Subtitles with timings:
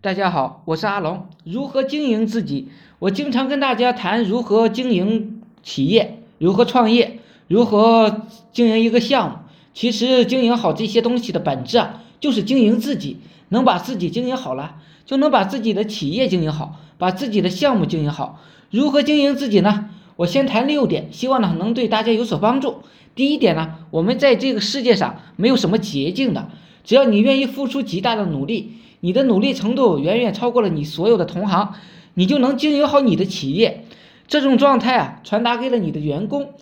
[0.00, 1.26] 大家好，我是阿龙。
[1.42, 2.68] 如何经营自己？
[3.00, 8.22] 我经常跟大家谈如何经营企业，如何创业，如何
[8.52, 9.36] 经营一个项目。
[9.74, 13.16] 其实经营好这些东西的本质啊，就是经营自己。
[13.48, 18.38] 能把自己经营好了，就能把自己的企业经营好，把自己的项目经营好。
[18.70, 19.90] 如何经营自己呢？
[20.14, 22.82] 我先谈六点，希望呢能对大家有所帮助。
[23.16, 26.50] 第一点呢，我们在这个世界上没有什么捷径的，
[26.84, 28.74] 只要你愿意付出极大的努力。
[29.00, 31.74] 你的努力程度远远超过了你所有的同行，
[32.14, 33.84] 你就能经营好你的企业。
[34.26, 36.52] 这种状态啊，传达给了你的员工，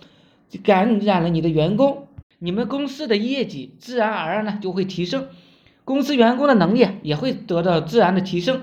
[0.63, 2.07] 感染了你的员工，
[2.39, 5.27] 你们公司的业绩自然而然呢就会提升，
[5.85, 8.63] 公司员工的能力也会得到自然的提升。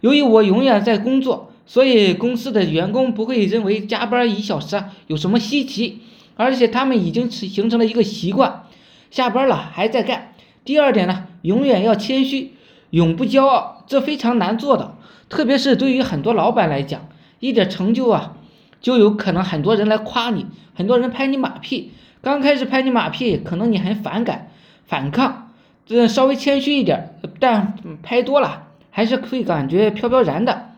[0.00, 6.00] 由于我永远在工作，所以公司的员工不会认为加班一小时啊有什么稀奇，
[6.36, 8.64] 而且他们已经形成了一个习惯，
[9.10, 10.32] 下班了还在干。
[10.64, 12.53] 第二点呢，永远要谦虚。
[12.94, 14.94] 永不骄傲，这非常难做的，
[15.28, 17.08] 特别是对于很多老板来讲，
[17.40, 18.36] 一点成就啊，
[18.80, 21.90] 就有可能很多人来夸你，很多人拍你马屁。
[22.22, 24.48] 刚开始拍你马屁，可能你很反感、
[24.86, 25.50] 反抗，
[25.84, 30.70] 这稍微谦虚一点，但拍多了还是会感觉飘飘然的。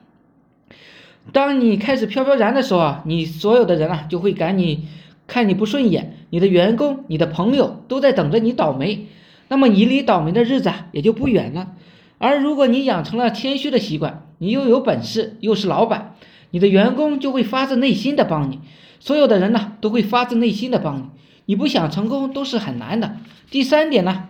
[1.34, 4.88] 当你开始飘飘然的时候啊，你所有的人啊就会赶你
[5.26, 9.06] 看你不顺眼，你的员工、你的朋友都在等着你倒霉，
[9.48, 11.72] 那么你离倒霉的日子啊也就不远了。
[12.18, 16.14] 而如果你养成了谦虚的习惯，你又有本事，又是老板，
[16.50, 18.60] 你的员工就会发自内心的帮你，
[19.00, 21.04] 所有的人呢都会发自内心的帮你，
[21.46, 23.16] 你不想成功都是很难的。
[23.50, 24.28] 第三点呢，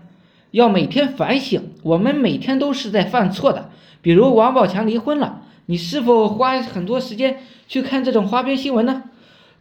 [0.51, 3.70] 要每天反省，我们每天都是在犯错的。
[4.03, 9.05] 比如王宝强离婚了，你是否花很多时间去看这种花边新闻呢？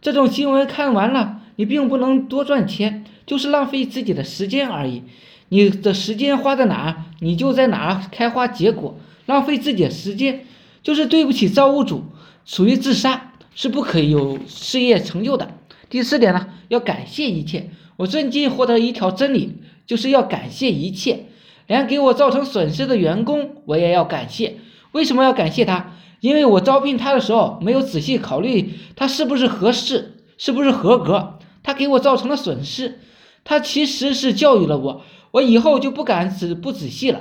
[0.02, 5.02] 这种新闻看完了，你并不能多赚钱，就是浪费自己的时间而已。
[5.48, 8.98] 你的时间花在哪，你就在哪开花结果。
[9.26, 10.46] 浪费自己的时间，
[10.82, 12.04] 就是对不起造物主，
[12.44, 15.50] 属于自杀，是不可以有事业成就的。
[15.90, 17.70] 第四点呢，要感谢一切。
[17.96, 21.26] 我最近获得一条真理，就是要感谢一切，
[21.66, 24.58] 连给我造成损失的员工，我也要感谢。
[24.92, 25.94] 为什么要感谢他？
[26.20, 33.00] 因为我招聘他的时候，没有仔细考虑他是不是合适，是不是合格，他给我造成了损失。
[33.42, 35.02] 他其实是教育了我。
[35.36, 37.20] 我以后就不敢仔不仔细了。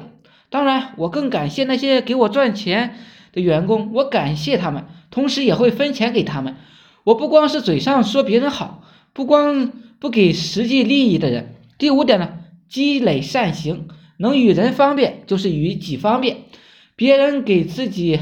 [0.50, 2.96] 当然，我更感谢那些给我赚钱
[3.34, 6.56] 的员工，我感谢他们，同时也会分钱给他们。
[7.04, 11.56] 我不光是嘴上说别人好，不光不给实际利益的人。
[11.78, 12.30] 第五点呢，
[12.70, 16.38] 积累善行，能与人方便就是与己方便。
[16.96, 18.18] 别人给自己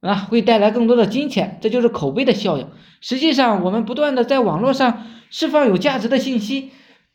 [0.00, 2.66] 啊会带来更多的金钱，这就是口碑的效应。
[3.00, 6.70] 实际上，我们不断的在网络上释放有价值的信息。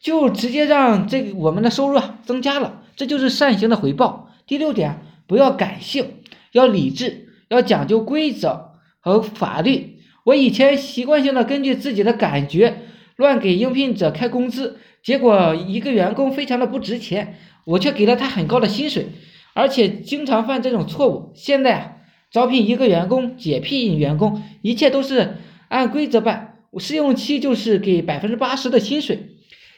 [0.05, 4.29] 就直接让这个我们的收入啊增加了，这就是善行的回报。
[4.45, 6.17] 第六点，不要感性，
[6.51, 9.97] 要理智，要讲究规则和法律。
[10.23, 12.83] 我以前习惯性的根据自己的感觉
[13.15, 19.07] 乱给应聘者开工资，结果一个员工非常的不值钱，我却给了他很高的薪水，
[19.55, 21.31] 而且经常犯这种错误。
[21.33, 21.91] 现在啊，
[22.29, 25.37] 招聘一个员工，解聘员工，一切都是
[25.69, 29.31] 按规则办，试用期就是给百分之八十的薪水。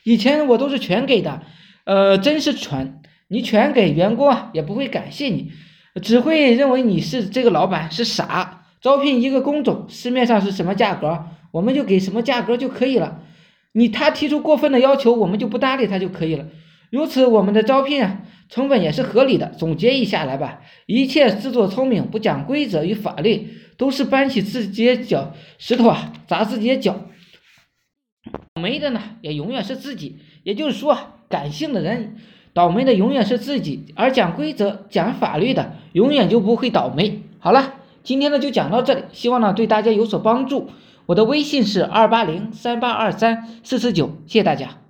[0.07, 1.41] 以前我都是全给的，
[1.83, 3.01] 呃，真是蠢！
[3.27, 5.51] 你全给员工啊，也不会感谢你，
[6.01, 8.63] 只会认为你是这个老板是傻。
[8.79, 13.19] 招聘一个工种，市面上是什么价格，我们就给什么价格就可以了。
[13.73, 16.45] 你他提出过分的要求，我们就不搭理他就可以了。
[16.89, 19.49] 如此，我们的招聘啊，成本也是合理的。
[19.57, 26.97] 总结一下来吧，一切自作聪明、不讲规则与法律，都是搬起自己的脚石头啊，砸自己的脚。
[28.31, 30.17] 倒霉的呢，也永远是自己。
[30.43, 30.97] 也就是说，
[31.29, 32.15] 感性的人
[32.53, 37.21] 倒霉的永远是自己，而讲规则、讲法律的永远就不会倒霉。
[37.39, 37.73] 好了，
[38.03, 40.69] 今天呢就讲到这里，希望呢对大家有所帮助。
[41.05, 44.86] 我的微信是二八零三八二三四四九，谢谢大家。